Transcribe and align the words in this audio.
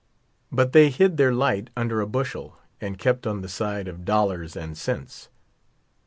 But 0.51 0.71
they 0.73 0.89
hid 0.89 1.17
their 1.17 1.31
light 1.31 1.69
under 1.77 2.01
a 2.01 2.07
bushel 2.07 2.57
and 2.81 2.97
kept 2.97 3.27
on 3.27 3.41
the 3.41 3.47
side 3.47 3.87
of 3.87 4.03
dollars 4.03 4.53
16 4.53 4.63
and 4.63 4.75
cents. 4.75 5.29